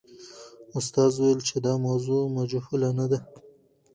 استاد 0.77 1.11
وویل 1.15 1.39
چې 1.47 1.55
دا 1.65 1.73
موضوع 1.85 2.21
مجهوله 2.37 2.89
نه 2.99 3.05
ده. 3.11 3.19